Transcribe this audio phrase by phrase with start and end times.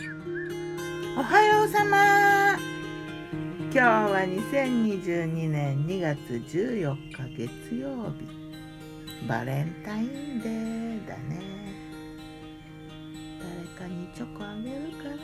[0.00, 2.56] おはようさま。
[3.70, 6.18] 今日は2022年2月
[6.56, 8.26] 14日月曜日
[9.28, 11.42] バレンタインデーだね。
[13.76, 15.18] 誰かにチョコあげるかな？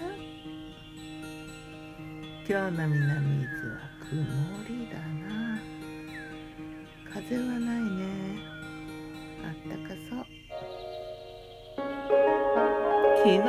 [2.46, 4.14] 今日の南伊豆は曇
[4.68, 5.58] りだな。
[7.14, 8.04] 風はないね。
[9.42, 10.22] あったかそう。
[13.16, 13.40] 昨日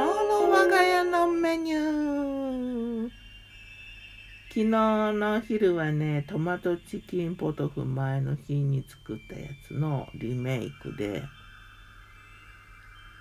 [4.49, 11.23] 昨日の昼はねトマトチキンポトフ前の日に作ったやつのリメイクで。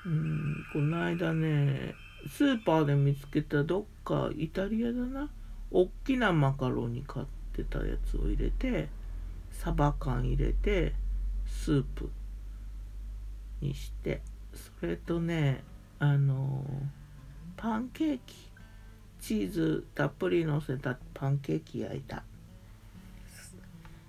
[0.07, 1.95] うんこの間ね
[2.29, 5.31] スーパーで見つけたどっかイタリアだな。
[5.71, 8.89] おっきなマカロニ買ってたやつを入れて
[9.51, 10.95] サバ缶入れて
[11.45, 12.09] スープ
[13.61, 14.23] にして。
[14.81, 15.65] それとね
[15.99, 16.65] あの
[17.57, 18.46] パンケーキ。
[19.21, 22.25] チーズたっぷりのせたパンケーキ焼いた。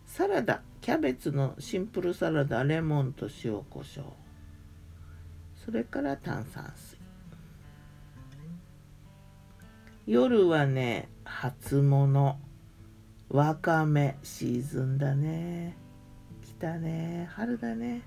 [0.06, 4.06] サラダキャベツのシンプルサラダレモンと塩コショウ
[5.64, 6.98] それから炭酸水。
[10.06, 12.40] 夜はね初物。
[13.30, 15.76] わかめシーズンだね。
[16.44, 17.30] 来たね。
[17.34, 18.02] 春だね。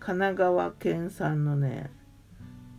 [0.00, 1.90] 神奈川県産のね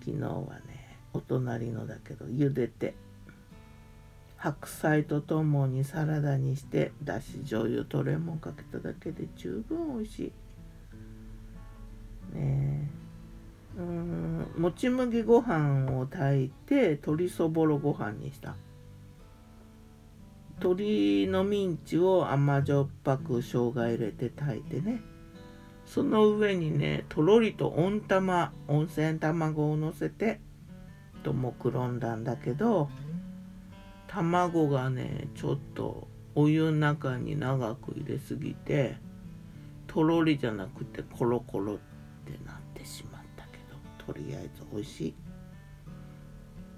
[0.04, 0.81] 昨日はね
[1.14, 2.94] お隣のだけど茹でて
[4.38, 10.32] 白菜とともにサラダにしてだし醤油とレモンかけただけで十分美味しい。
[12.36, 12.90] ね
[13.78, 13.80] え。
[13.80, 18.56] うんもち麦ご飯を炊いて鶏そぼろご飯にした。
[20.58, 25.02] 鶏のミンチを甘じょっぱく生姜入れて炊いてね。
[25.86, 30.40] その上にねとろりと温玉温泉卵をのせて
[31.24, 32.90] と目論んだんだけど
[34.08, 38.98] 卵がねちょっとお湯の中に長く入れすぎて
[39.88, 41.78] とろりじゃなくてコロコロっ
[42.26, 45.14] てなってしまったけどとりあえず美味しい。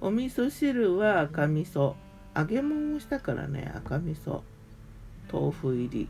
[0.01, 1.93] お味噌汁は赤味噌。
[2.35, 4.41] 揚げ物をしたからね赤味噌。
[5.31, 6.09] 豆腐入り。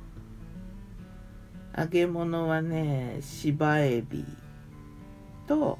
[1.78, 4.26] 揚げ物はね芝エビ
[5.48, 5.78] と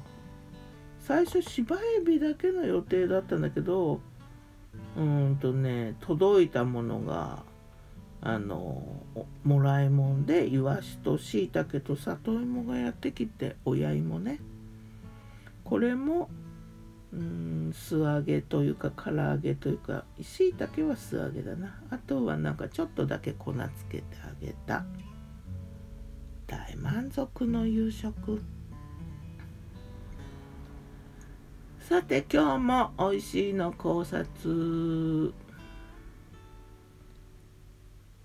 [1.06, 4.00] 最初芝エビだけの予定だったんだけど
[4.96, 7.42] うんとね届いたものが
[8.22, 9.02] あの
[9.44, 14.40] もらいもんでイワシとしいたけと里芋がやってきて親芋ね。
[15.62, 16.30] これも
[17.12, 21.82] うん素揚げというか唐揚げというかしいたけは素揚げだな。
[21.90, 24.86] あとはなんかちょっとだけ粉つけてあげた。
[26.46, 28.40] 大満足の夕食。
[31.94, 35.32] さて今日もおいしいの考察。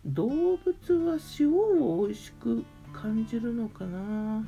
[0.04, 4.44] 動物は塩を美味しく感じるのかな？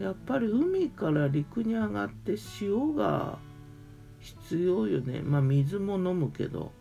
[0.00, 3.38] やっぱり海から陸に上がって塩が
[4.18, 5.22] 必要よね。
[5.22, 6.72] まあ水も飲むけど。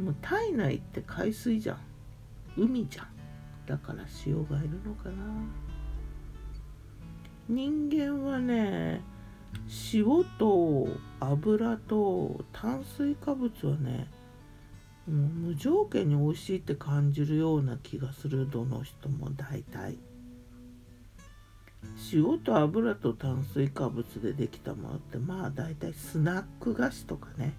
[0.00, 1.78] もう体内って海水じゃん。
[2.56, 3.08] 海じゃん。
[3.66, 5.14] だから塩がいるのかな。
[7.50, 9.02] 人間はね
[9.92, 10.88] 塩と
[11.20, 14.10] 油と炭水化物はね
[15.06, 19.98] もう無条件に美味しいって感じるような気がするどの人も大体。
[22.12, 27.54] 塩と油と炭水化物でできたものってまあ大体スナック菓子とかね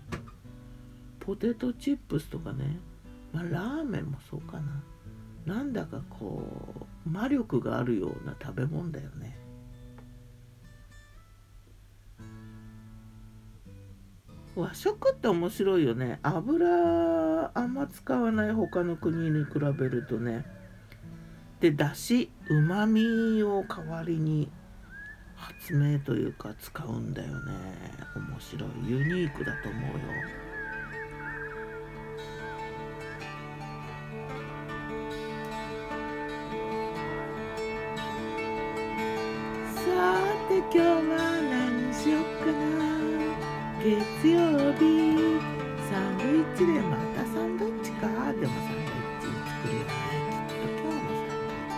[1.20, 2.80] ポテトチップスとかね
[3.34, 4.84] まあラーメンもそうかな。
[5.46, 6.44] なんだかこ
[7.08, 9.38] う魔力があるような食べ物だよね。
[14.56, 16.20] 和食って面白いよね。
[16.24, 20.46] 油あんま使わない他の国に比べるとね。
[21.60, 24.50] でだしうまみを代わりに
[25.36, 27.54] 発明というか使うんだよね。
[28.16, 28.70] 面白い。
[28.90, 30.00] ユニークだと思うよ。
[39.76, 41.19] さて今日は
[43.80, 45.40] 月曜日。
[45.90, 49.90] サンドイッチでまたサンドイッチかでもサンドイッチ作るよね。
[50.48, 51.08] きっと今日も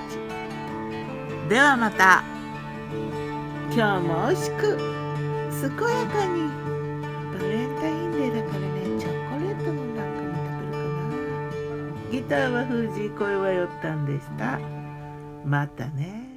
[0.09, 1.49] サンドイッチ。
[1.49, 2.23] ではまた。
[3.73, 6.49] 今日も美味しく健やかに。
[7.33, 8.65] バレンタインデーだからね
[8.99, 12.11] チョコレートのなんかも食べるかな。
[12.11, 14.59] ギターは藤井声はよったんでした。
[15.45, 16.30] またね。